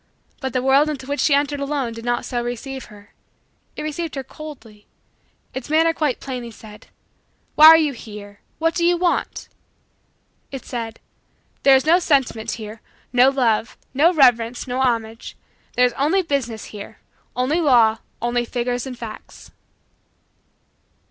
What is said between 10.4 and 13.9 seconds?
It said: "There is no sentiment here, no love,